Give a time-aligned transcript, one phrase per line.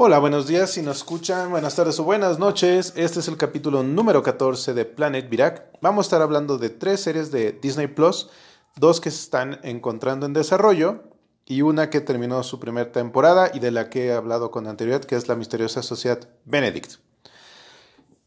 [0.00, 2.92] Hola, buenos días si nos escuchan, buenas tardes o buenas noches.
[2.94, 5.76] Este es el capítulo número 14 de Planet Virac.
[5.80, 8.30] Vamos a estar hablando de tres series de Disney Plus,
[8.76, 11.02] dos que se están encontrando en desarrollo
[11.46, 15.04] y una que terminó su primera temporada y de la que he hablado con anterioridad,
[15.04, 17.00] que es la misteriosa sociedad Benedict.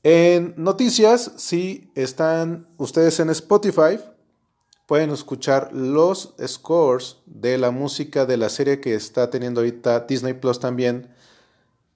[0.03, 3.97] En noticias, si están ustedes en Spotify,
[4.88, 10.33] pueden escuchar los scores de la música de la serie que está teniendo ahorita Disney
[10.33, 11.07] Plus también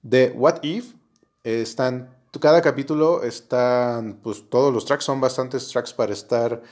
[0.08, 0.94] de What If.
[1.42, 6.62] están, cada capítulo están, pues todos los tracks son bastantes tracks para estar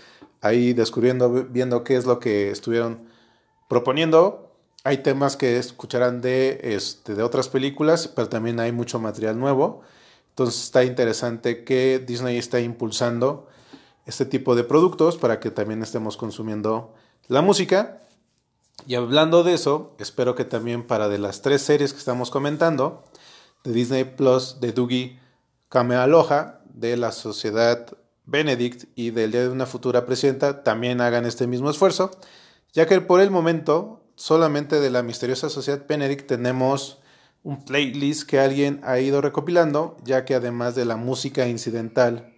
[0.41, 3.09] ahí descubriendo, viendo qué es lo que estuvieron
[3.69, 4.53] proponiendo.
[4.85, 9.81] Hay temas que escucharán de, este, de otras películas, pero también hay mucho material nuevo.
[10.31, 13.49] Entonces está interesante que Disney está impulsando
[14.05, 16.93] este tipo de productos para que también estemos consumiendo
[17.29, 18.03] la música.
[18.87, 23.05] Y hablando de eso, espero que también para de las tres series que estamos comentando,
[23.65, 25.19] de Disney Plus de Dougie
[25.69, 27.87] Kamealoha de la Sociedad
[28.27, 32.11] Benedict y del Día de una Futura Presidenta también hagan este mismo esfuerzo,
[32.73, 36.99] ya que por el momento solamente de la misteriosa Sociedad Benedict tenemos
[37.43, 42.33] un playlist que alguien ha ido recopilando, ya que además de la música incidental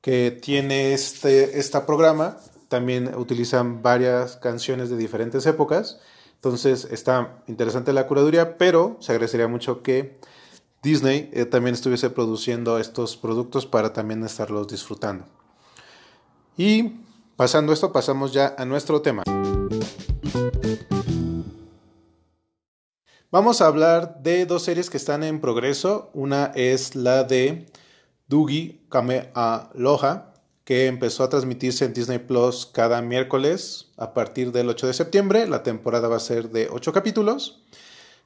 [0.00, 6.00] que tiene este esta programa, también utilizan varias canciones de diferentes épocas.
[6.44, 10.18] Entonces está interesante la curaduría, pero se agradecería mucho que
[10.82, 15.24] Disney eh, también estuviese produciendo estos productos para también estarlos disfrutando.
[16.58, 16.96] Y
[17.36, 19.22] pasando esto, pasamos ya a nuestro tema.
[23.30, 26.10] Vamos a hablar de dos series que están en progreso.
[26.12, 27.72] Una es la de
[28.28, 30.33] Dugi Kame Aloha,
[30.64, 35.46] que empezó a transmitirse en Disney Plus cada miércoles a partir del 8 de septiembre.
[35.46, 37.62] La temporada va a ser de 8 capítulos.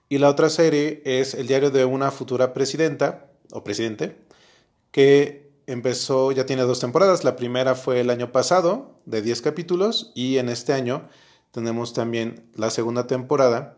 [0.09, 4.17] Y la otra serie es El diario de una futura presidenta o presidente,
[4.91, 7.25] que empezó, ya tiene dos temporadas.
[7.25, 11.09] La primera fue el año pasado, de 10 capítulos, y en este año
[11.51, 13.75] tenemos también la segunda temporada,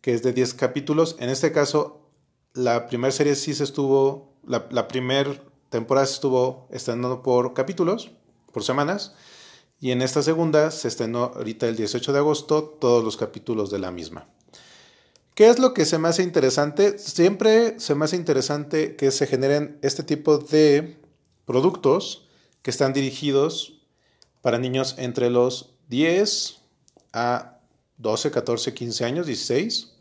[0.00, 1.16] que es de 10 capítulos.
[1.20, 2.10] En este caso,
[2.52, 5.30] la primera serie sí se estuvo, la, la primera
[5.72, 8.12] temporada estuvo estrenando por capítulos,
[8.52, 9.14] por semanas,
[9.80, 13.80] y en esta segunda se estrenó ahorita el 18 de agosto todos los capítulos de
[13.80, 14.28] la misma.
[15.34, 16.98] ¿Qué es lo que se me hace interesante?
[16.98, 21.00] Siempre se me hace interesante que se generen este tipo de
[21.46, 22.28] productos
[22.60, 23.80] que están dirigidos
[24.42, 26.60] para niños entre los 10
[27.14, 27.58] a
[27.96, 29.94] 12, 14, 15 años, 16,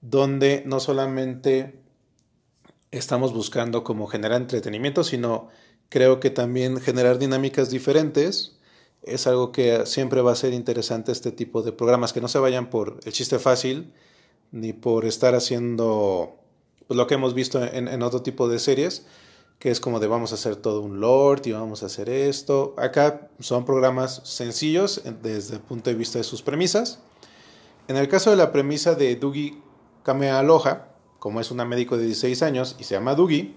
[0.00, 1.83] donde no solamente
[2.98, 5.48] estamos buscando como generar entretenimiento, sino
[5.88, 8.56] creo que también generar dinámicas diferentes
[9.02, 12.38] es algo que siempre va a ser interesante este tipo de programas, que no se
[12.38, 13.92] vayan por el chiste fácil,
[14.50, 16.36] ni por estar haciendo
[16.86, 19.06] pues, lo que hemos visto en, otro tipo de series,
[19.58, 22.74] que es como de vamos a hacer todo un lord y vamos a hacer esto.
[22.78, 27.00] Acá son programas sencillos desde el punto de vista de sus premisas.
[27.88, 29.58] En el caso de la premisa de Dougie
[30.02, 30.93] Kamealoha,
[31.24, 33.54] como es una médico de 16 años y se llama Dougie,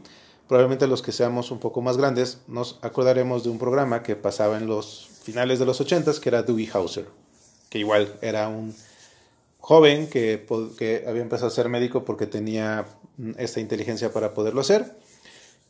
[0.48, 4.58] probablemente los que seamos un poco más grandes nos acordaremos de un programa que pasaba
[4.58, 7.10] en los finales de los 80 que era Dougie Hauser,
[7.70, 8.74] que igual era un
[9.60, 10.46] joven que,
[11.06, 12.86] había empezado a ser médico porque tenía
[13.36, 14.96] esta inteligencia para poderlo hacer.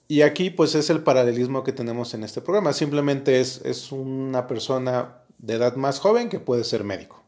[0.07, 2.73] Y aquí pues es el paralelismo que tenemos en este programa.
[2.73, 7.26] Simplemente es, es una persona de edad más joven que puede ser médico.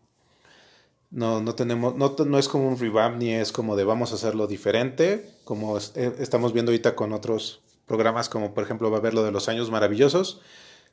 [1.12, 4.16] No, no, tenemos, no, no es como un revamp ni es como de vamos a
[4.16, 9.00] hacerlo diferente, como eh, estamos viendo ahorita con otros programas como por ejemplo va a
[9.00, 10.42] haber lo de los años maravillosos,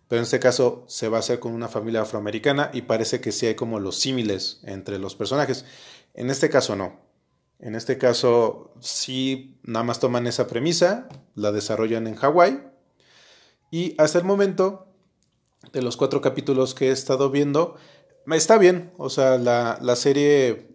[0.09, 3.33] pero en este caso se va a hacer con una familia afroamericana y parece que
[3.33, 5.67] sí hay como los símiles entre los personajes.
[6.15, 6.99] En este caso no.
[7.59, 12.63] En este caso sí nada más toman esa premisa, la desarrollan en Hawái
[13.71, 14.87] y hasta el momento
[15.73, 17.77] de los cuatro capítulos que he estado viendo,
[18.35, 18.93] está bien.
[18.99, 20.69] O sea, la, la serie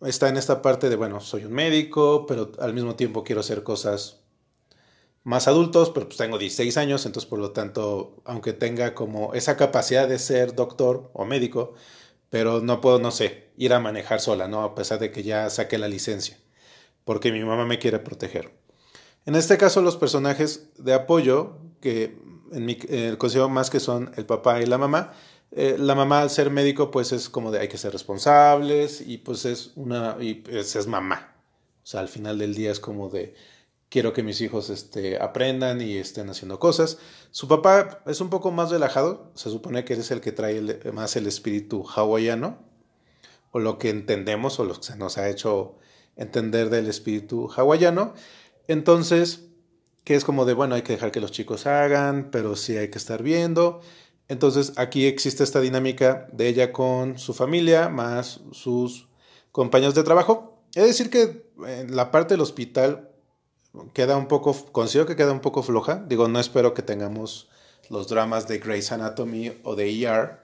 [0.00, 3.62] está en esta parte de, bueno, soy un médico, pero al mismo tiempo quiero hacer
[3.62, 4.20] cosas
[5.26, 9.56] más adultos, pero pues tengo 16 años, entonces por lo tanto, aunque tenga como esa
[9.56, 11.74] capacidad de ser doctor o médico,
[12.30, 14.62] pero no puedo, no sé, ir a manejar sola, ¿no?
[14.62, 16.38] A pesar de que ya saqué la licencia,
[17.04, 18.52] porque mi mamá me quiere proteger.
[19.24, 22.16] En este caso, los personajes de apoyo, que
[22.52, 23.16] en mi eh,
[23.50, 25.12] más que son el papá y la mamá,
[25.58, 29.16] eh, la mamá al ser médico, pues es como de hay que ser responsables y
[29.16, 31.34] pues es una, y pues es mamá.
[31.82, 33.34] O sea, al final del día es como de
[33.88, 36.98] quiero que mis hijos este, aprendan y estén haciendo cosas.
[37.30, 40.60] Su papá es un poco más relajado, se supone que es el que trae
[40.92, 42.58] más el espíritu hawaiano,
[43.50, 45.76] o lo que entendemos o lo que se nos ha hecho
[46.16, 48.12] entender del espíritu hawaiano.
[48.68, 49.46] Entonces,
[50.04, 52.90] que es como de, bueno, hay que dejar que los chicos hagan, pero sí hay
[52.90, 53.80] que estar viendo.
[54.28, 59.08] Entonces, aquí existe esta dinámica de ella con su familia, más sus
[59.52, 60.58] compañeros de trabajo.
[60.74, 63.10] Es decir, que en la parte del hospital
[63.92, 66.04] queda un poco, considero que queda un poco floja.
[66.08, 67.48] Digo, no espero que tengamos
[67.88, 70.40] los dramas de Grey's Anatomy o de ER,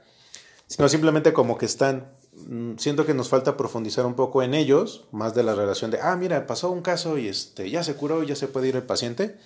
[0.69, 5.05] sino simplemente como que están Mm, siento que nos falta profundizar un poco en ellos,
[5.13, 8.23] más de la relación de, ah, mira, pasó un caso y este, ya se curó,
[8.23, 9.37] ya se puede ir el paciente.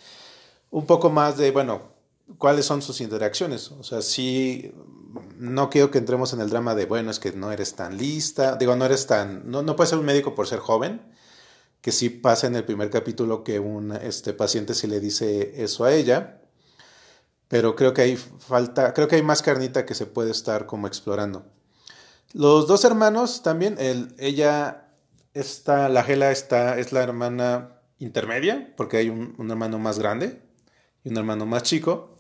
[0.71, 1.83] Un poco más de, bueno,
[2.39, 3.71] cuáles son sus interacciones.
[3.73, 4.73] O sea, sí,
[5.39, 8.57] no quiero que entremos en el drama de, bueno, es que no eres tan lista,
[8.57, 11.03] digo, no eres tan, no, no puedes ser un médico por ser joven,
[11.81, 15.85] que sí pasa en el primer capítulo que un este, paciente sí le dice eso
[15.85, 16.43] a ella,
[17.49, 20.87] pero creo que hay falta, creo que hay más carnita que se puede estar como
[20.87, 21.47] explorando.
[22.33, 24.89] Los dos hermanos también, el, ella
[25.33, 30.43] está, la Gela está, es la hermana intermedia, porque hay un, hermano más grande
[31.05, 32.16] y un hermano más chico.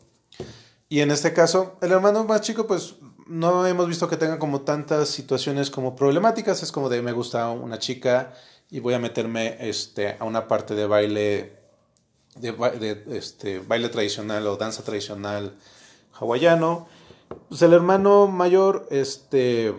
[0.88, 2.96] Y en este caso, el hermano más chico, pues
[3.26, 6.62] no hemos visto que tenga como tantas situaciones como problemáticas.
[6.62, 8.32] Es como de me gusta una chica
[8.70, 11.58] y voy a meterme este, a una parte de baile,
[12.36, 15.56] de, de este, baile tradicional o danza tradicional
[16.12, 16.86] hawaiano.
[17.48, 19.74] Pues el hermano mayor, este,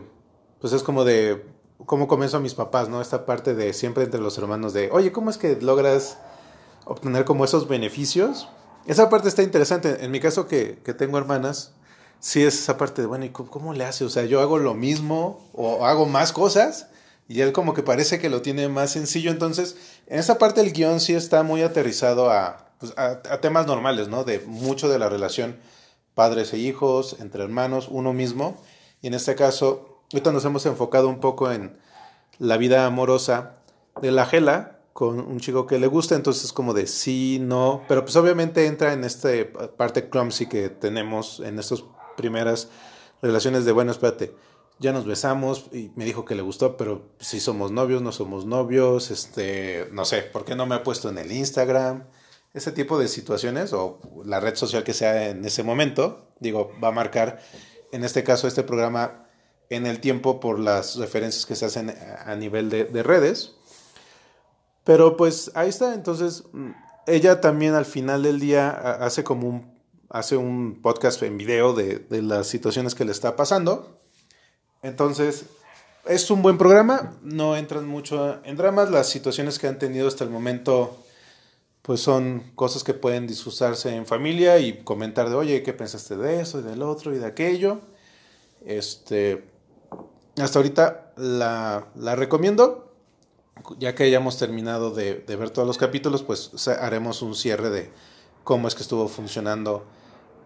[0.60, 1.46] pues es como de
[1.86, 3.02] cómo comenzó a mis papás, ¿no?
[3.02, 6.18] Esta parte de siempre entre los hermanos de, oye, ¿cómo es que logras
[6.86, 8.50] obtener como esos beneficios?
[8.88, 10.04] Esa parte está interesante.
[10.04, 11.74] En mi caso que, que tengo hermanas,
[12.20, 14.06] sí es esa parte de, bueno, ¿y cómo, le hace?
[14.06, 16.88] O sea, yo hago lo mismo o hago más cosas
[17.28, 19.32] y él como que parece que lo tiene más sencillo.
[19.32, 19.76] Entonces,
[20.08, 24.08] en esa parte del guion sí está muy aterrizado a, pues, a, a temas normales,
[24.08, 24.24] ¿no?
[24.24, 25.58] De mucho de la relación
[26.16, 28.60] padres e hijos, entre hermanos, uno mismo.
[29.02, 31.78] Y en este caso, Ahorita nos hemos enfocado un poco en
[32.40, 33.58] la vida amorosa
[34.02, 38.04] de la Gela con un chico que le gusta, entonces como de sí, no, pero
[38.04, 39.30] pues obviamente entra en esta
[39.78, 41.84] parte clumsy que tenemos en estas
[42.16, 42.70] primeras
[43.22, 44.34] relaciones de, bueno, espérate,
[44.80, 48.48] ya nos besamos y me dijo que le gustó, pero si somos novios, no somos
[48.48, 52.08] novios, este, no sé, ¿por qué no me ha puesto en el Instagram?
[52.56, 56.88] Ese tipo de situaciones o la red social que sea en ese momento, digo, va
[56.88, 57.38] a marcar
[57.92, 59.28] en este caso este programa
[59.70, 61.94] en el tiempo por las referencias que se hacen
[62.26, 63.57] a nivel de, redes.
[64.88, 66.72] Pero pues ahí está, entonces mm,
[67.06, 69.80] ella también al final del día hace como un,
[70.10, 74.00] hace un podcast en video de, de las situaciones que le está pasando.
[74.82, 75.46] Entonces,
[76.08, 80.24] es un buen programa, no entran mucho en dramas, las situaciones que han tenido hasta
[80.24, 80.98] el momento
[81.88, 86.42] pues son cosas que pueden disfrutarse en familia y comentar de, oye, ¿qué pensaste de
[86.42, 87.80] eso y del otro y de aquello?
[88.66, 89.46] Este,
[90.36, 91.88] hasta ahorita la,
[92.18, 92.87] recomiendo.
[93.80, 97.92] Ya que hayamos terminado de, ver todos los capítulos, pues haremos un cierre de
[98.44, 99.86] cómo es que estuvo funcionando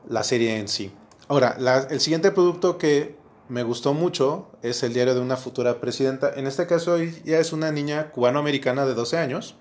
[0.07, 0.91] la serie en sí.
[1.27, 1.57] Ahora,
[1.89, 3.15] el siguiente producto que
[3.47, 6.33] me gustó mucho es el diario de una futura presidenta.
[6.35, 9.55] En este caso ya es una niña cubanoamericana de 12 años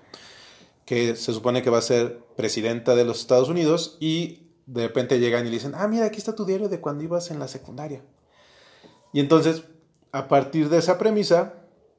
[0.85, 5.19] que se supone que va a ser presidenta de los Estados Unidos y de repente
[5.19, 7.47] llegan y le dicen, ah, mira, aquí está tu diario de cuando ibas en la
[7.47, 8.01] secundaria.
[9.13, 9.63] Y entonces
[10.11, 11.53] a partir de esa premisa,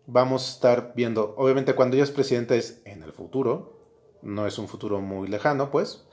[0.07, 3.79] vamos a estar viendo, obviamente cuando ella es presidenta es en el futuro,
[4.23, 6.05] no es un futuro muy lejano, pues,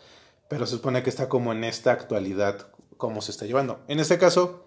[0.47, 2.67] pero se supone que está como en esta actualidad,
[2.97, 3.79] cómo se está llevando.
[3.87, 4.65] En este caso,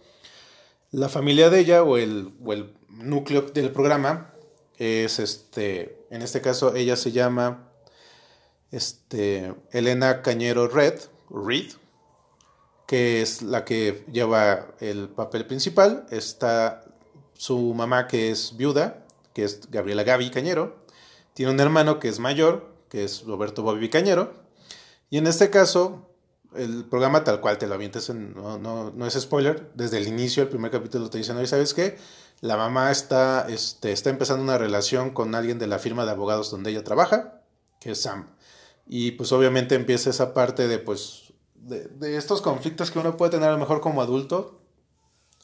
[0.90, 4.32] la familia de ella o el, o el núcleo del programa
[4.78, 7.68] es este, en este caso ella se llama
[8.70, 11.00] este, Elena Cañero Red,
[11.30, 11.72] Reed,
[12.86, 16.06] que es la que lleva el papel principal.
[16.10, 16.84] Está
[17.34, 19.01] su mamá que es viuda,
[19.34, 20.84] que es Gabriela Gaby Cañero,
[21.34, 24.42] tiene un hermano que es mayor, que es Roberto Bobby Cañero,
[25.10, 26.08] y en este caso,
[26.54, 30.48] el programa tal cual te lo avientes, no, no, es spoiler, desde el inicio, el
[30.48, 31.98] primer capítulo te dicen, oye, ¿sabes qué?
[32.40, 36.50] La mamá está, este, está empezando una relación con alguien de la firma de abogados
[36.50, 37.42] donde ella trabaja,
[37.78, 38.26] que es Sam.
[38.86, 43.32] Y pues obviamente empieza esa parte de, pues, de, de estos conflictos que uno puede
[43.32, 44.60] tener a lo mejor como adulto,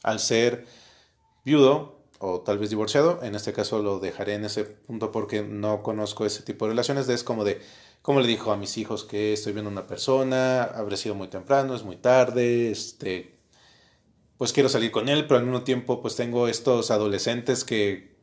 [0.03, 0.67] al ser
[1.45, 3.21] viudo o tal vez divorciado.
[3.23, 7.09] En este caso lo dejaré en ese punto porque no conozco ese tipo de relaciones.
[7.09, 7.61] es como de,
[8.03, 11.75] como le dijo a mis hijos que estoy viendo una persona, habré sido muy temprano,
[11.75, 13.39] es muy tarde, este,
[14.37, 18.17] pues quiero salir con él, pero al mismo tiempo pues tengo estos adolescentes que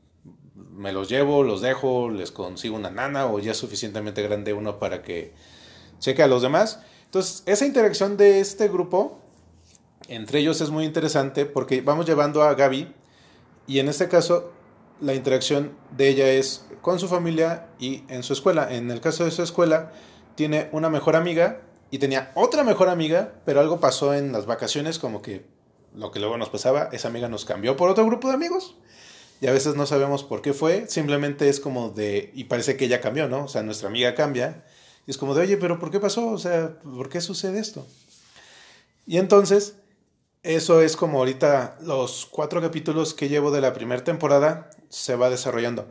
[0.53, 4.79] me los llevo, los dejo, les consigo una nana o ya es suficientemente grande uno
[4.79, 5.33] para que
[5.99, 6.81] cheque a los demás.
[7.05, 9.19] Entonces, esa interacción de este grupo
[10.07, 12.93] entre ellos es muy interesante porque vamos llevando a Gaby
[13.67, 14.51] y en este caso,
[15.01, 18.73] la interacción de ella es con su familia y en su escuela.
[18.73, 19.91] En el caso de su escuela,
[20.35, 24.99] tiene una mejor amiga y tenía otra mejor amiga, pero algo pasó en las vacaciones,
[24.99, 25.45] como que
[25.93, 28.75] lo que luego nos pasaba, esa amiga nos cambió por otro grupo de amigos.
[29.41, 32.85] Y a veces no sabemos por qué fue, simplemente es como de, y parece que
[32.85, 33.45] ella cambió, ¿no?
[33.45, 34.63] O sea, nuestra amiga cambia.
[35.05, 36.27] Y es como de, oye, pero ¿por qué pasó?
[36.27, 37.85] O sea, ¿por qué sucede esto?
[39.05, 39.75] Y entonces,
[40.45, 45.31] eso es como ahorita los cuatro capítulos que llevo de la primera temporada se va
[45.31, 45.89] desarrollando.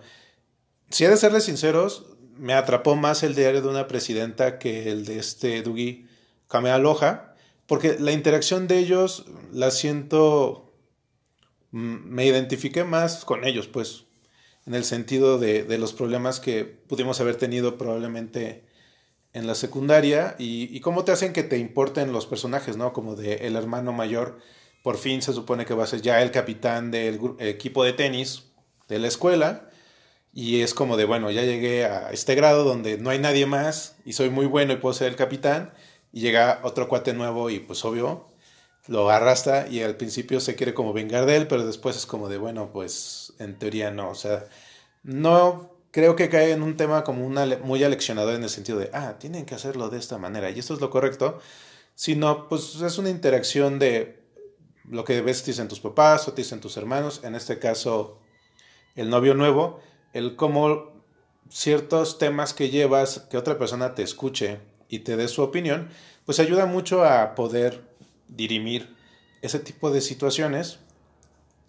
[0.90, 2.06] Si he de serles sinceros,
[2.36, 6.06] me atrapó más el diario de una presidenta que el de este Dugi
[6.46, 7.34] Kamea Loja,
[7.66, 10.72] porque la interacción de ellos la siento,
[11.72, 14.04] mm, me identifiqué más con ellos, pues,
[14.66, 18.64] en el sentido de los problemas que pudimos haber tenido probablemente
[19.34, 22.92] en la secundaria y, cómo te hacen que te importen los personajes, ¿no?
[22.92, 24.38] Como de el hermano mayor,
[24.82, 28.44] por fin se supone que va a ser ya el capitán del equipo de tenis
[28.88, 29.68] de la escuela
[30.32, 33.96] y es como de, bueno, ya llegué a este grado donde no hay nadie más
[34.04, 35.74] y soy muy bueno y puedo ser el capitán.
[36.12, 38.28] Y llega otro cuate nuevo y pues obvio
[38.86, 42.28] lo arrastra y al principio se quiere como vengar de él, pero después es como
[42.28, 44.10] de, bueno, pues en teoría no.
[44.10, 44.46] O sea,
[45.02, 48.90] no creo que cae en un tema como una, muy aleccionador en el sentido de,
[48.92, 51.38] ah, tienen que hacerlo de esta manera y esto es lo correcto,
[51.94, 54.20] sino pues es una interacción de
[54.90, 58.18] lo que ves te dicen tus papás o te dicen tus hermanos, en este caso
[58.96, 59.78] el novio nuevo,
[60.12, 61.04] el cómo
[61.48, 64.58] ciertos temas que llevas, que otra persona te escuche
[64.88, 65.90] y te dé su opinión,
[66.26, 67.84] pues ayuda mucho a poder
[68.26, 68.96] dirimir
[69.42, 70.80] ese tipo de situaciones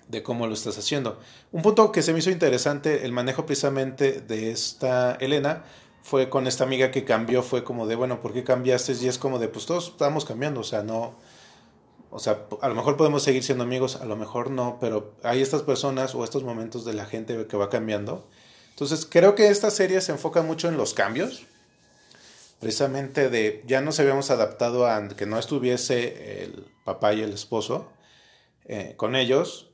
[0.08, 1.20] de cómo lo estás haciendo.
[1.52, 5.64] Un punto que se me hizo interesante, el manejo precisamente de esta Elena,
[6.04, 8.94] fue con esta amiga que cambió, fue como de, bueno, ¿por qué cambiaste?
[9.02, 11.16] Y es como de, pues todos estamos cambiando, o sea, no,
[12.12, 15.42] o sea, a lo mejor podemos seguir siendo amigos, a lo mejor no, pero hay
[15.42, 18.28] estas personas o estos momentos de la gente que va cambiando.
[18.70, 21.46] Entonces, creo que esta serie se enfoca mucho en los cambios.
[22.60, 27.92] Precisamente de, ya nos habíamos adaptado a que no estuviese el papá y el esposo
[28.66, 29.72] eh, con ellos.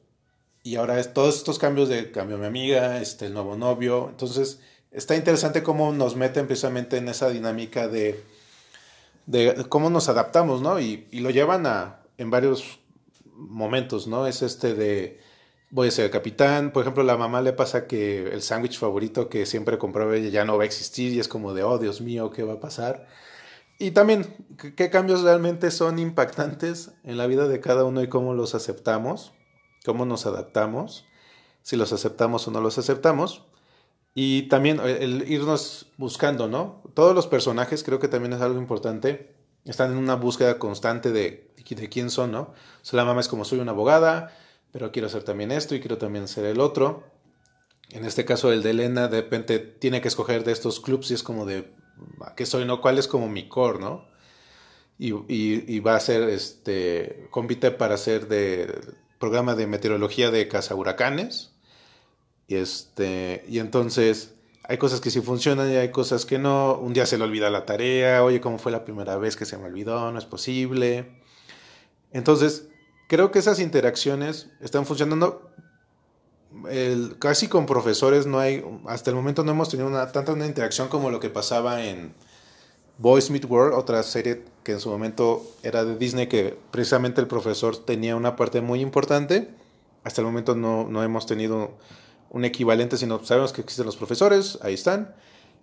[0.64, 4.10] Y ahora todos estos cambios de cambio mi amiga, este, el nuevo novio.
[4.10, 4.60] Entonces,
[4.92, 8.24] está interesante cómo nos meten precisamente en esa dinámica de,
[9.26, 10.80] de cómo nos adaptamos, ¿no?
[10.80, 12.80] Y, y lo llevan a, en varios
[13.34, 14.28] momentos, ¿no?
[14.28, 15.20] Es este de
[15.72, 16.72] voy a ser el capitán.
[16.72, 20.46] Por ejemplo, la mamá le pasa que el sándwich favorito que siempre compraba ella ya
[20.46, 23.08] no va a existir y es como de, oh Dios mío, ¿qué va a pasar?
[23.80, 24.36] Y también,
[24.76, 29.34] ¿qué cambios realmente son impactantes en la vida de cada uno y cómo los aceptamos?
[29.86, 31.06] ¿Cómo nos adaptamos?
[31.62, 33.46] Si los aceptamos o no los aceptamos.
[34.14, 36.84] Y también el irnos buscando, ¿no?
[36.94, 39.32] Todos los personajes creo que también es algo importante
[39.66, 42.54] están en una búsqueda constante de, de quién son, ¿no?
[42.92, 44.36] La mamá es como soy una abogada,
[44.72, 47.04] pero quiero hacer también esto y quiero también ser el otro.
[47.90, 51.14] En este caso, el de Elena, de repente tiene que escoger de estos clubs y
[51.14, 51.74] es como de,
[52.36, 52.82] ¿qué soy, no?
[52.82, 54.10] ¿Cuál es como mi core, no?
[54.98, 58.80] Y, y, va a ser, este, compite para ser de
[59.22, 61.52] programa de meteorología de Casa Huracanes.
[62.48, 66.76] Y este, y entonces hay cosas que sí funcionan y hay cosas que no.
[66.76, 69.58] Un día se le olvida la tarea, oye, ¿cómo fue la primera vez que se
[69.58, 70.12] me olvidó?
[70.12, 71.10] No es posible.
[72.12, 72.68] Entonces,
[73.08, 75.50] creo que esas interacciones están funcionando.
[76.70, 80.46] El, casi con profesores no hay, hasta el momento no hemos tenido una, tanta una
[80.46, 82.14] interacción como lo que pasaba en
[83.02, 87.26] Boys Meet World, otra serie que en su momento era de Disney, que precisamente el
[87.26, 89.50] profesor tenía una parte muy importante.
[90.04, 91.72] Hasta el momento no, no hemos tenido
[92.30, 95.16] un equivalente, sino sabemos que existen los profesores, ahí están.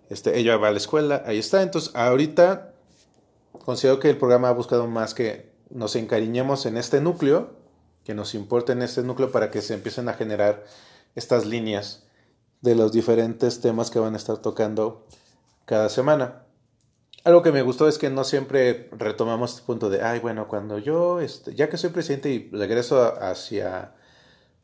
[0.09, 1.61] Este, ella va a la escuela, ahí está.
[1.61, 2.73] Entonces, ahorita
[3.63, 7.51] considero que el programa ha buscado más que nos encariñemos en este núcleo,
[8.03, 10.65] que nos importe en este núcleo para que se empiecen a generar
[11.15, 12.03] estas líneas
[12.59, 15.05] de los diferentes temas que van a estar tocando
[15.63, 16.48] cada semana.
[17.29, 20.79] Algo que me gustó es que no siempre retomamos este punto de, ay, bueno, cuando
[20.79, 23.93] yo, este, ya que soy presidente y regreso hacia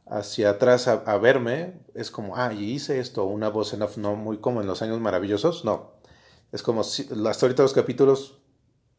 [0.07, 4.37] hacia atrás a, verme, es como, ah, hice esto, una voz en off, no muy
[4.39, 5.91] como en los años maravillosos, no.
[6.51, 8.39] Es como, hasta ahorita los capítulos,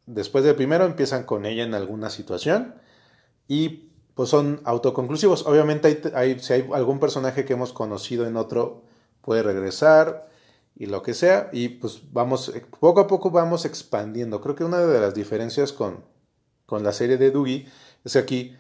[0.07, 2.77] después del primero, empiezan con ella en alguna situación
[3.49, 5.45] y pues son autoconclusivos.
[5.45, 8.85] Obviamente, hay, si hay algún personaje que hemos conocido en otro,
[9.23, 10.29] puede regresar
[10.79, 14.43] y lo que sea, y pues vamos, poco a poco vamos expandiendo.
[14.43, 16.05] Creo que una de las diferencias con,
[16.67, 17.67] con la serie de Doogie
[18.05, 18.57] es que aquí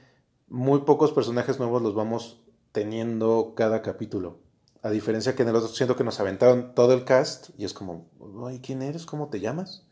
[0.48, 2.40] muy pocos personajes nuevos los vamos
[2.72, 4.38] teniendo cada capítulo.
[4.82, 7.74] A diferencia que en el otro siento que nos aventaron todo el cast y es
[7.74, 8.08] como,
[8.46, 9.04] Ay, ¿quién eres?
[9.04, 9.84] ¿Cómo te llamas?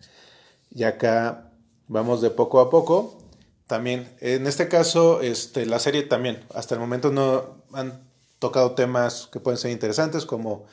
[0.70, 1.52] Y acá
[1.88, 3.18] vamos de poco a poco.
[3.66, 9.28] También, en este caso, este, la serie también, hasta el momento no han tocado temas
[9.30, 10.64] que pueden ser interesantes como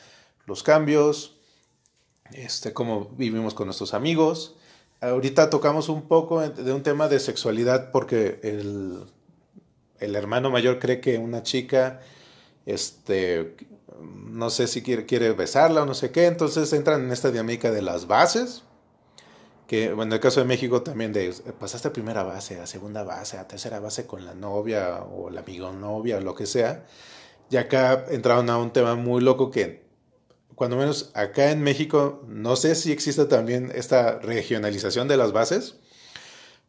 [0.45, 1.40] los cambios,
[2.33, 4.55] este, cómo vivimos con nuestros amigos.
[4.99, 9.03] Ahorita tocamos un poco de un tema de sexualidad porque el,
[9.99, 12.01] el hermano mayor cree que una chica,
[12.65, 13.55] este,
[14.01, 17.71] no sé si quiere, quiere besarla o no sé qué, entonces entran en esta dinámica
[17.71, 18.63] de las bases,
[19.67, 23.03] que bueno, en el caso de México también de pasaste a primera base, a segunda
[23.03, 26.85] base, a tercera base con la novia o la amiga novia o lo que sea.
[27.49, 29.83] Y acá entraron a un tema muy loco que,
[30.61, 35.77] cuando menos acá en México, no sé si existe también esta regionalización de las bases,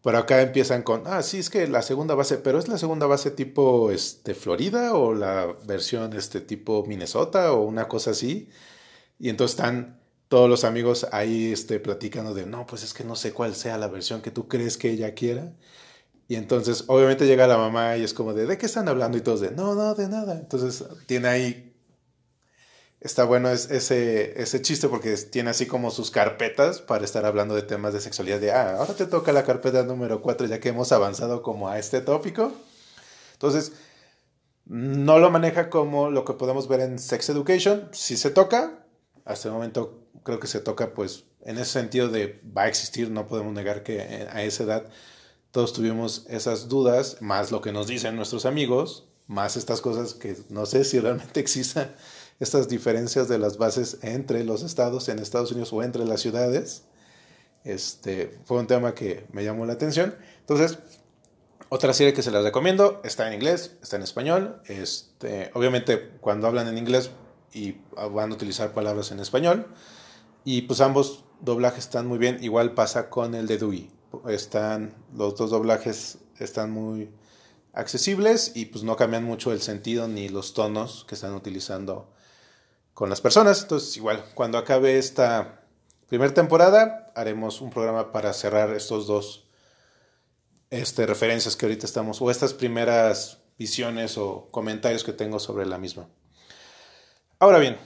[0.02, 3.04] pero acá empiezan con, ah, sí, es que la segunda base, pero es la segunda
[3.04, 8.48] base tipo este, Florida o la versión este, tipo Minnesota o una cosa así.
[9.18, 13.14] Y entonces están todos los amigos ahí este, platicando de, no, pues es que no
[13.14, 15.52] sé cuál sea la versión que tú crees que ella quiera.
[16.28, 19.18] Y entonces, obviamente llega la mamá y es como de, ¿de qué están hablando?
[19.18, 20.38] Y todos de, no, no, de nada.
[20.38, 21.71] Entonces, tiene ahí
[23.02, 27.54] está bueno es, ese, ese chiste porque tiene así como sus carpetas para estar hablando
[27.54, 28.40] de temas de sexualidad.
[28.40, 31.78] De, ah, ahora te toca la carpeta número 4 ya que hemos avanzado como a
[31.78, 32.52] este tópico.
[33.32, 33.72] Entonces,
[34.64, 37.88] no lo maneja como lo que podemos ver en Sex Education.
[37.92, 38.84] Si se toca,
[39.24, 43.10] hasta el momento creo que se toca pues en ese sentido de va a existir,
[43.10, 44.84] no podemos negar que a esa edad
[45.50, 50.36] todos tuvimos esas dudas, más lo que nos dicen nuestros amigos, más estas cosas que
[50.50, 51.92] no sé si realmente existan
[52.42, 56.82] estas diferencias de las bases entre los estados en Estados Unidos o entre las ciudades.
[57.62, 60.16] Este, fue un tema que me llamó la atención.
[60.40, 60.80] Entonces,
[61.68, 64.60] otra serie que se las recomiendo está en inglés, está en español.
[64.66, 67.10] Este, obviamente, cuando hablan en inglés
[67.54, 67.76] y
[68.10, 69.68] van a utilizar palabras en español.
[70.44, 72.42] Y pues ambos doblajes están muy bien.
[72.42, 73.88] Igual pasa con el de Dewey.
[74.26, 77.08] Están, los dos doblajes están muy
[77.72, 82.11] accesibles y pues no cambian mucho el sentido ni los tonos que están utilizando
[83.02, 83.62] con las personas.
[83.62, 85.66] Entonces, igual, cuando acabe esta
[86.06, 89.48] primera temporada, haremos un programa para cerrar estos dos
[90.70, 95.78] este, referencias que ahorita estamos, o estas primeras visiones o comentarios que tengo sobre la
[95.78, 96.10] misma.
[97.40, 97.76] Ahora bien,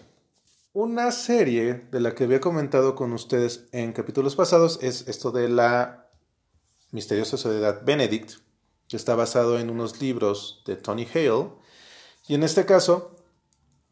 [0.75, 5.49] una serie de la que había comentado con ustedes en capítulos pasados es esto de
[5.49, 6.11] la
[6.91, 8.33] misteriosa sociedad Benedict,
[8.87, 11.53] que está basado en unos libros de Tony Hale.
[12.29, 13.16] Y en este caso,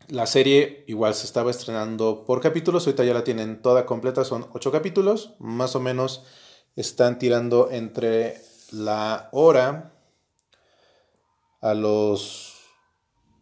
[0.08, 4.46] la serie igual se estaba estrenando por capítulos, ahorita ya la tienen toda completa, son
[4.52, 6.24] ocho capítulos, más o menos
[6.76, 8.40] están tirando entre
[8.72, 9.92] la hora
[11.60, 12.54] a los...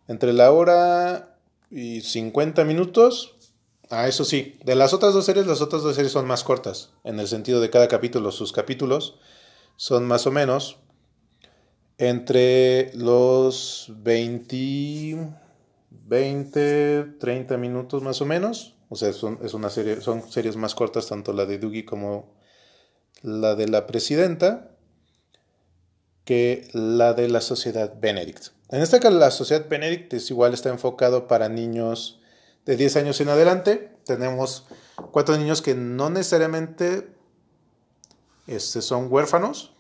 [0.06, 1.38] entre la hora
[1.70, 3.36] y 50 minutos.
[3.90, 6.90] Ah, eso sí, de las otras dos series, las otras dos series son más cortas,
[7.04, 9.18] en el sentido de cada capítulo, sus capítulos
[9.76, 10.78] son más o menos
[11.98, 15.41] entre los 20
[16.06, 18.76] 20, 30 minutos más o menos.
[18.88, 22.34] O sea, son, es una serie, son series más cortas, tanto la de Dougie como
[23.22, 24.70] la de la presidenta,
[26.24, 28.48] que la de la Sociedad Benedict.
[28.68, 32.20] En esta caso, la Sociedad Benedict igual, está enfocado para niños
[32.66, 33.92] de 10 años en adelante.
[34.04, 34.66] Tenemos
[35.10, 37.08] cuatro niños que no necesariamente
[38.46, 39.72] este, son huérfanos,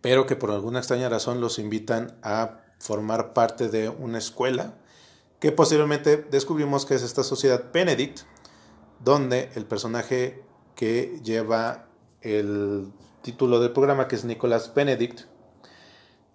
[0.00, 4.74] pero que por alguna extraña razón los invitan a formar parte de una escuela
[5.40, 8.20] que posteriormente descubrimos que es esta sociedad Benedict,
[9.00, 10.42] donde el personaje
[10.74, 11.88] que lleva
[12.22, 15.22] el título del programa, que es Nicholas Benedict,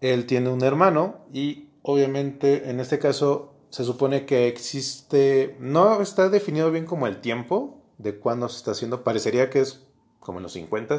[0.01, 6.29] él tiene un hermano y obviamente en este caso se supone que existe, no está
[6.29, 9.85] definido bien como el tiempo de cuándo se está haciendo, parecería que es
[10.19, 10.97] como en los 50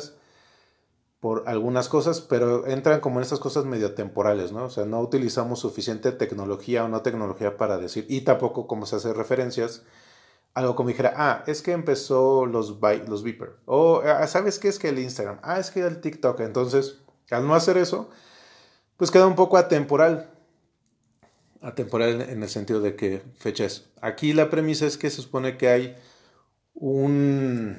[1.25, 4.67] por algunas cosas, pero entran como en estas cosas medio temporales, ¿no?
[4.67, 8.97] O sea, no utilizamos suficiente tecnología o no tecnología para decir, y tampoco como se
[8.97, 9.85] hace referencias,
[10.53, 14.79] algo como dijera, ah, es que empezó los, los Viper, o ah, ¿sabes qué es
[14.79, 15.39] que el Instagram?
[15.43, 16.41] Ah, es que el TikTok.
[16.41, 16.99] Entonces,
[17.31, 18.11] al no hacer eso,
[18.99, 20.31] pues queda un poco atemporal.
[21.63, 23.89] Atemporal en el sentido de que fecha es.
[24.03, 25.97] Aquí la premisa es que se supone que hay
[26.75, 27.79] un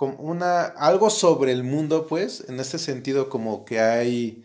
[0.00, 4.44] una, algo sobre el mundo, pues, en este sentido como que hay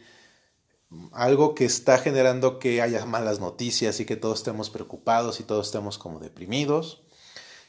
[1.11, 5.67] algo que está generando que haya malas noticias y que todos estemos preocupados y todos
[5.67, 7.03] estemos como deprimidos.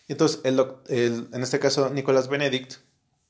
[0.08, 2.74] Entonces, en este caso, Nicolás Benedict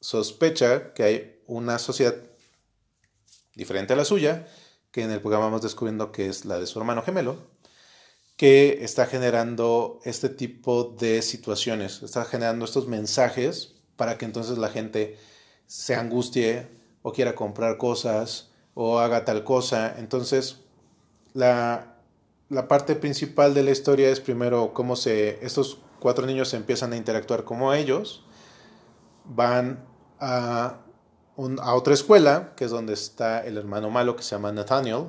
[0.01, 2.15] sospecha que hay una sociedad
[3.55, 4.47] diferente a la suya,
[4.93, 7.37] que en el programa vamos descubriendo que es la de su hermano gemelo,
[8.37, 14.71] que está generando este tipo de situaciones, está generando estos mensajes para que entonces la
[14.71, 15.19] gente
[15.67, 16.69] se angustie
[17.03, 19.95] o quiera comprar cosas o haga tal cosa.
[19.99, 20.61] Entonces,
[21.35, 21.99] la
[22.49, 26.97] la parte principal de la historia es primero cómo se estos cuatro niños empiezan a
[26.97, 28.25] interactuar como ellos,
[29.25, 29.85] van
[30.19, 30.79] a,
[31.61, 35.09] a otra escuela, que es donde está el hermano malo que se llama Nathaniel,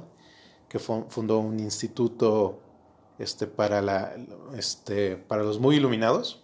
[0.68, 2.60] que fundó un instituto
[3.18, 4.16] este, para, la,
[4.58, 6.44] este, para los muy iluminados,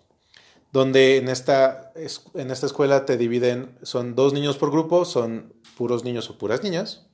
[0.76, 1.94] donde en esta,
[2.34, 6.64] en esta escuela te dividen, son dos niños por grupo, son puros niños o puras
[6.64, 7.06] niñas,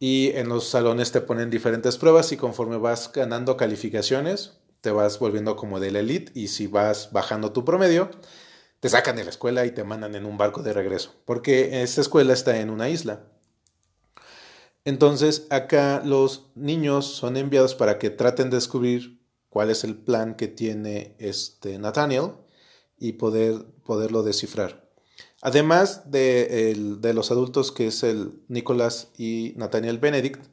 [0.00, 5.20] y en los salones te ponen diferentes pruebas y conforme vas ganando calificaciones, te vas
[5.20, 8.10] volviendo como de la elite y si vas bajando tu promedio,
[8.80, 12.00] te sacan de la escuela y te mandan en un barco de regreso, porque esta
[12.00, 13.28] escuela está en una isla.
[14.84, 20.34] Entonces acá los niños son enviados para que traten de descubrir cuál es el plan
[20.34, 22.32] que tiene este Nathaniel
[22.98, 24.88] y poder, poderlo descifrar.
[25.42, 30.44] Además de, de, los adultos que es el Nicolás y Nathaniel Benedict,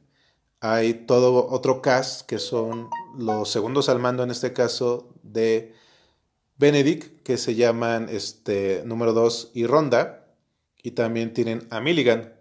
[0.60, 5.74] hay todo otro cast que son los segundos al mando en este caso de
[6.56, 10.26] Benedict, que se llaman este, número 2 y Ronda,
[10.82, 12.34] y también tienen a Milligan.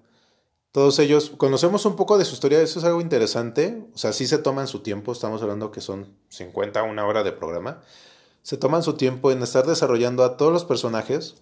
[0.72, 4.28] Todos ellos, conocemos un poco de su historia, eso es algo interesante, o sea, sí
[4.28, 7.82] se toman su tiempo, estamos hablando que son 50, una hora de programa,
[8.44, 11.36] se toman su tiempo en estar desarrollando a todos los personajes,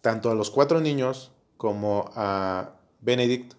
[0.00, 3.54] tanto a los cuatro niños como a Benedict,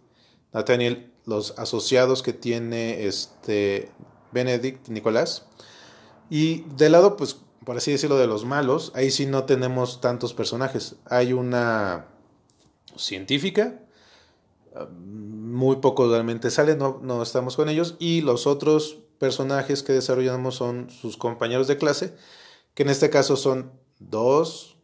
[0.54, 3.91] Nathaniel, los asociados que tiene este
[4.32, 5.45] Benedict, Nicolás,
[6.30, 10.34] y de lado, pues por así decirlo, de los malos, ahí sí no tenemos tantos
[10.34, 10.95] personajes.
[11.06, 12.08] Hay una
[12.95, 13.80] científica,
[14.89, 20.89] muy poco realmente sale, no estamos con ellos, y los otros personajes que desarrollamos son
[20.89, 22.15] sus compañeros de clase,
[22.74, 24.78] que en este caso son dos,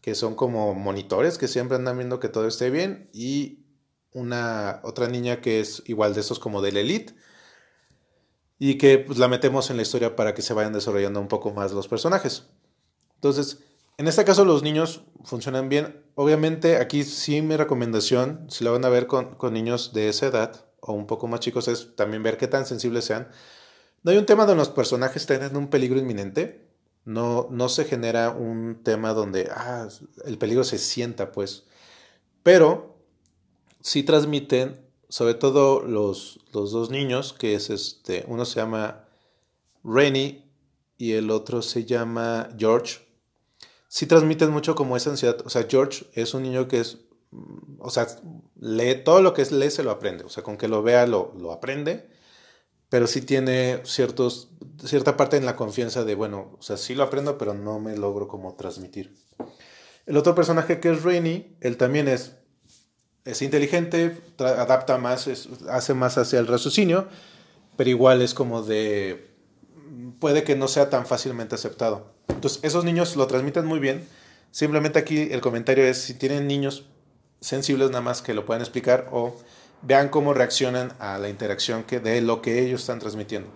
[0.00, 3.64] que son como monitores, que siempre andan viendo que todo esté bien, y
[4.12, 7.14] una otra niña que es igual de esos como de la elite,
[8.58, 11.52] y que pues, la metemos en la historia para que se vayan desarrollando un poco
[11.52, 12.48] más los personajes.
[13.16, 13.58] Entonces,
[13.96, 16.02] en este caso los niños funcionan bien.
[16.14, 20.66] Obviamente aquí sí mi recomendación, si la van a ver con, niños de esa edad
[20.80, 23.28] o un poco más chicos, es también ver qué tan sensibles sean.
[24.02, 26.63] No hay un tema donde los personajes tienen un peligro inminente.
[27.04, 29.88] No, no se genera un tema donde ah,
[30.24, 31.64] el peligro se sienta, pues.
[32.42, 32.96] Pero
[33.80, 39.04] sí transmiten sobre todo los, los dos niños, que es este, uno se llama
[39.84, 40.44] Rennie
[40.98, 42.98] y el otro se llama George,
[43.86, 45.36] sí transmiten mucho como esa ansiedad.
[45.44, 46.98] O sea, George es un niño que es,
[47.78, 48.08] o sea,
[48.58, 50.24] lee todo lo que lee, se lo aprende.
[50.24, 52.10] O sea, con que lo vea, lo, lo aprende.
[52.94, 57.36] Pero sí tiene cierta parte en la confianza de, bueno, o sea, sí lo aprendo,
[57.38, 59.16] pero no me logro como transmitir.
[60.06, 62.36] El otro personaje que es Rainy, él también es
[63.24, 65.28] es inteligente, adapta más,
[65.68, 67.08] hace más hacia el raciocinio,
[67.76, 69.28] pero igual es como de,
[70.20, 72.14] puede que no sea tan fácilmente aceptado.
[72.28, 74.06] Entonces, esos niños lo transmiten muy bien.
[74.52, 76.84] Simplemente aquí el comentario es si tienen niños
[77.40, 79.34] sensibles nada más que lo pueden explicar o
[79.86, 83.48] vean cómo reaccionan a la interacción que, de lo que ellos están transmitiendo.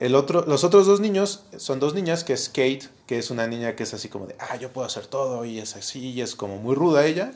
[0.00, 3.46] El otro, los otros dos niños son dos niñas, que es Kate, que es una
[3.46, 6.22] niña que es así como de, ah, yo puedo hacer todo, y es así, y
[6.22, 7.32] es como muy ruda ella.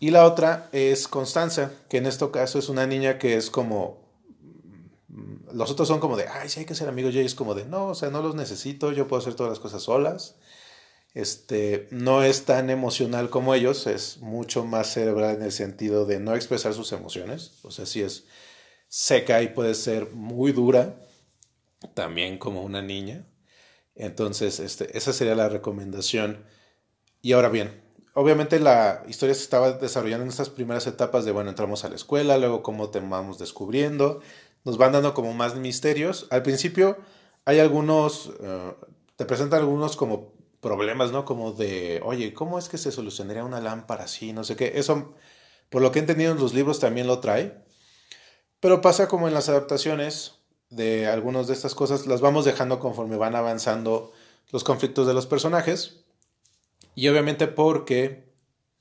[0.00, 4.00] Y la otra es Constanza, que en este caso es una niña que es como...
[5.52, 7.14] Los otros son como de, ay, sí hay que ser amigos.
[7.14, 9.50] Y ella es como de, no, o sea, no los necesito, yo puedo hacer todas
[9.50, 10.36] las cosas solas.
[11.14, 16.20] Este, no es tan emocional como ellos, es mucho más cerebral en el sentido de
[16.20, 17.58] no expresar sus emociones.
[17.62, 18.24] O sea, sí es
[18.88, 20.96] seca y puede ser muy dura,
[21.94, 23.26] también como una niña.
[23.94, 26.44] Entonces, este, esa sería la recomendación.
[27.20, 27.82] Y ahora bien,
[28.14, 31.96] obviamente la historia se estaba desarrollando en estas primeras etapas de, bueno, entramos a la
[31.96, 34.20] escuela, luego cómo te vamos descubriendo,
[34.64, 36.26] nos van dando como más misterios.
[36.30, 36.96] Al principio
[37.44, 38.74] hay algunos, eh,
[39.16, 41.26] te presentan algunos como problemas, ¿no?
[41.26, 44.32] Como de, oye, ¿cómo es que se solucionaría una lámpara así?
[44.32, 44.72] No sé qué.
[44.76, 45.14] Eso,
[45.68, 47.62] por lo que he entendido en los libros, también lo trae.
[48.60, 50.36] Pero pasa como en las adaptaciones
[50.70, 54.12] de algunas de estas cosas, las vamos dejando conforme van avanzando
[54.52, 56.04] los conflictos de los personajes.
[56.94, 58.32] Y obviamente porque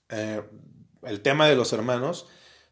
[0.09, 0.43] eh,
[1.01, 2.27] el tema de los hermanos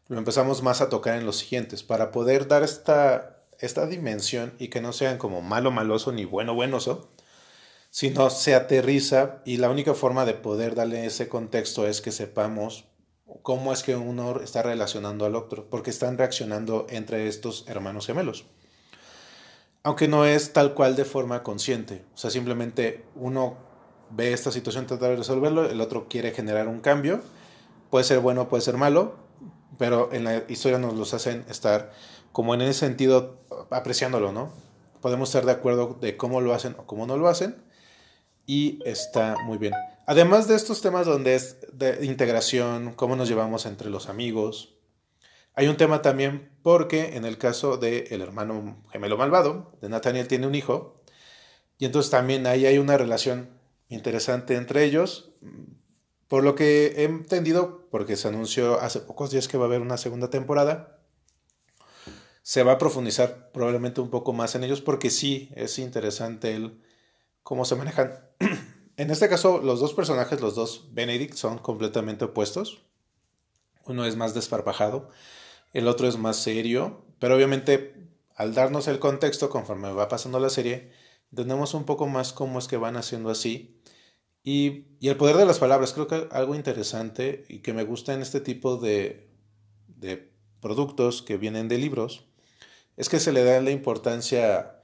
[0.06, 4.68] lo empezamos más a tocar en los siguientes, para poder dar esta, esta dimensión y
[4.68, 7.10] que no sean como malo maloso ni bueno buenoso,
[7.90, 12.84] sino se aterriza y la única forma de poder darle ese contexto es que sepamos
[13.42, 18.46] cómo es que uno está relacionando al otro, porque están reaccionando entre estos hermanos gemelos.
[19.82, 23.56] Aunque no es tal cual de forma consciente, o sea, simplemente uno
[24.10, 27.20] ve esta situación, trata de resolverlo, el otro quiere generar un cambio,
[27.88, 29.16] puede ser bueno, puede ser malo,
[29.78, 31.92] pero en la historia nos los hacen estar
[32.32, 33.38] como en ese sentido
[33.70, 34.50] apreciándolo, ¿no?
[35.00, 37.69] Podemos estar de acuerdo de cómo lo hacen o cómo no lo hacen
[38.46, 39.72] y está muy bien.
[40.06, 44.76] Además de estos temas donde es de integración, cómo nos llevamos entre los amigos,
[45.54, 50.28] hay un tema también porque en el caso del el hermano gemelo malvado, de Nathaniel
[50.28, 51.02] tiene un hijo,
[51.78, 53.50] y entonces también ahí hay una relación
[53.88, 55.32] interesante entre ellos,
[56.28, 59.80] por lo que he entendido, porque se anunció hace pocos días que va a haber
[59.80, 61.00] una segunda temporada,
[62.42, 66.80] se va a profundizar probablemente un poco más en ellos porque sí es interesante el
[67.42, 68.12] cómo se manejan.
[68.96, 72.82] en este caso, los dos personajes, los dos Benedict, son completamente opuestos.
[73.86, 75.08] Uno es más desparpajado,
[75.72, 80.48] el otro es más serio, pero obviamente al darnos el contexto conforme va pasando la
[80.48, 80.92] serie,
[81.30, 83.82] entendemos un poco más cómo es que van haciendo así.
[84.42, 88.14] Y, y el poder de las palabras, creo que algo interesante y que me gusta
[88.14, 89.28] en este tipo de,
[89.88, 92.24] de productos que vienen de libros,
[92.96, 94.79] es que se le da la importancia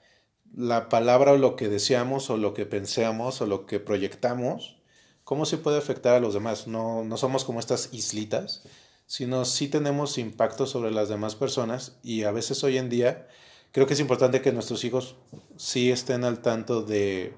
[0.54, 4.78] la palabra o lo que deseamos o lo que pensamos o lo que proyectamos,
[5.24, 6.66] cómo se puede afectar a los demás.
[6.66, 8.62] No, no somos como estas islitas,
[9.06, 13.28] sino sí tenemos impacto sobre las demás personas y a veces hoy en día
[13.72, 15.16] creo que es importante que nuestros hijos
[15.56, 17.34] sí estén al tanto de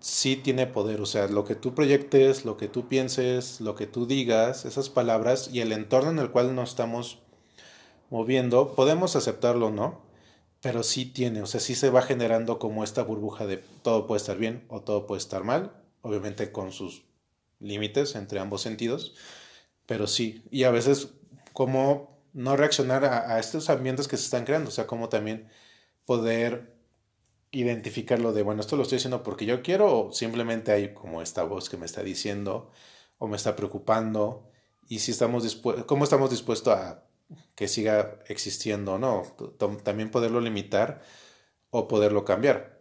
[0.00, 3.86] sí tiene poder, o sea, lo que tú proyectes, lo que tú pienses, lo que
[3.86, 7.18] tú digas, esas palabras y el entorno en el cual nos estamos
[8.10, 10.05] moviendo, podemos aceptarlo no,
[10.60, 14.18] pero sí tiene, o sea, sí se va generando como esta burbuja de todo puede
[14.18, 17.04] estar bien o todo puede estar mal, obviamente con sus
[17.60, 19.14] límites entre ambos sentidos,
[19.86, 21.10] pero sí, y a veces
[21.52, 25.48] como no reaccionar a, estos ambientes que se están creando, o sea, como también
[26.04, 26.76] poder
[27.50, 31.44] identificarlo de, bueno, esto lo estoy haciendo porque yo quiero o simplemente hay como esta
[31.44, 32.70] voz que me está diciendo
[33.18, 34.50] o me está preocupando
[34.88, 37.05] y si estamos dispuestos, cómo estamos dispuestos a
[37.54, 39.22] que siga existiendo, ¿no?
[39.82, 41.02] También poderlo limitar
[41.70, 42.80] o poderlo cambiar.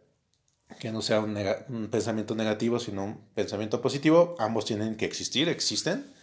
[0.79, 4.36] Que no sea un, pensamiento negativo, sino un pensamiento positivo.
[4.39, 6.13] Ambos tienen que existir, existen,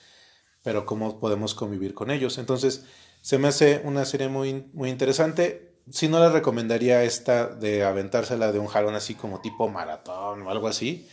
[0.63, 2.39] pero cómo podemos convivir con ellos.
[2.39, 2.85] Entonces,
[3.21, 5.77] se me hace una serie muy, muy interesante.
[5.91, 10.51] Si no le recomendaría esta de aventársela de un jalón así como tipo maratón o
[10.51, 11.09] algo así.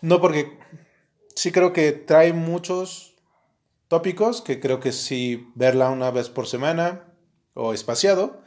[0.00, 0.58] No porque
[1.34, 3.11] sí creo que trae muchos
[3.92, 7.12] tópicos que creo que sí verla una vez por semana
[7.52, 8.40] o espaciado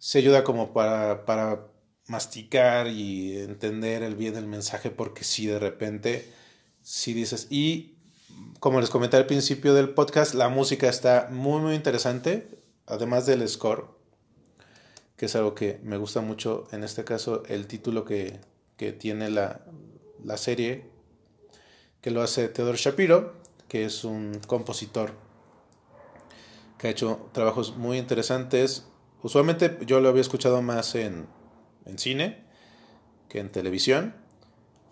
[0.00, 1.68] se ayuda como para, para
[2.08, 6.34] masticar y entender el bien del mensaje porque si de repente
[6.82, 7.98] si dices y
[8.58, 13.48] como les comenté al principio del podcast la música está muy muy interesante además del
[13.48, 13.90] score
[15.16, 18.40] que es algo que me gusta mucho en este caso el título que,
[18.76, 19.64] que tiene la,
[20.24, 20.90] la serie
[22.00, 25.12] que lo hace Theodore Shapiro que es un compositor
[26.76, 28.84] que ha hecho trabajos muy interesantes.
[29.22, 31.28] Usualmente yo lo había escuchado más en,
[31.86, 32.44] en cine
[33.28, 34.16] que en televisión.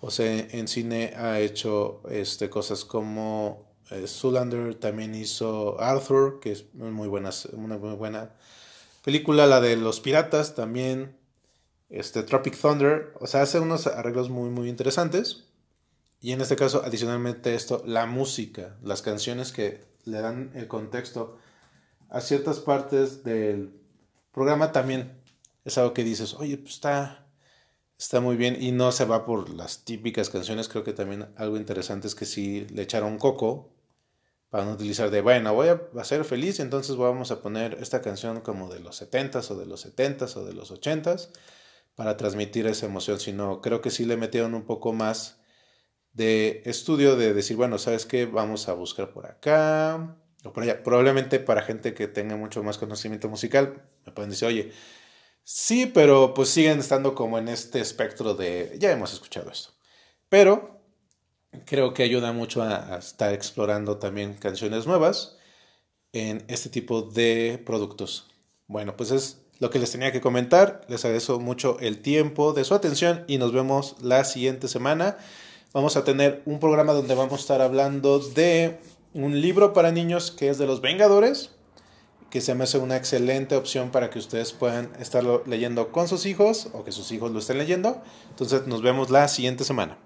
[0.00, 4.06] O sea, en cine ha hecho este, cosas como eh,
[4.78, 8.30] también hizo Arthur, que es muy una muy buena
[9.04, 9.48] película.
[9.48, 11.16] La de los piratas también.
[11.90, 13.12] Este, Tropic Thunder.
[13.18, 15.47] O sea, hace unos arreglos muy, muy interesantes.
[16.20, 21.38] Y en este caso, adicionalmente esto, la música, las canciones que le dan el contexto
[22.08, 23.80] a ciertas partes del
[24.32, 25.20] programa también
[25.64, 27.26] es algo que dices, oye, pues está,
[27.98, 30.68] está muy bien y no se va por las típicas canciones.
[30.68, 33.70] Creo que también algo interesante es que si le echaron coco
[34.48, 38.40] para no utilizar de, bueno, voy a ser feliz, entonces vamos a poner esta canción
[38.40, 41.28] como de los 70s o de los 70s o de los 80s
[41.94, 45.37] para transmitir esa emoción, sino creo que sí le metieron un poco más
[46.18, 48.26] de estudio de decir, bueno, ¿sabes qué?
[48.26, 50.82] Vamos a buscar por acá o por allá.
[50.82, 54.72] Probablemente para gente que tenga mucho más conocimiento musical, me pueden decir, oye,
[55.44, 59.70] sí, pero pues siguen estando como en este espectro de, ya hemos escuchado esto.
[60.28, 60.82] Pero
[61.64, 65.38] creo que ayuda mucho a, a estar explorando también canciones nuevas
[66.12, 68.28] en este tipo de productos.
[68.66, 70.84] Bueno, pues es lo que les tenía que comentar.
[70.88, 75.16] Les agradezco mucho el tiempo de su atención y nos vemos la siguiente semana
[75.72, 78.78] vamos a tener un programa donde vamos a estar hablando de
[79.14, 81.50] un libro para niños que es de los Vengadores,
[82.30, 86.26] que se me hace una excelente opción para que ustedes puedan estarlo leyendo con sus
[86.26, 88.02] hijos o que sus hijos lo estén leyendo.
[88.30, 89.98] Entonces nos vemos la siguiente semana.